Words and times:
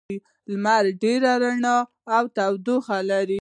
لمر 0.51 0.83
ډېره 1.03 1.31
رڼا 1.41 1.77
او 2.15 2.23
تودوخه 2.35 2.97
لري. 3.09 3.29